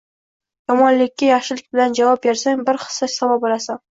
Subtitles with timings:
[0.71, 3.83] Yomonlikka yaxshilik bilan javob bersang, bir hissa savob olasan.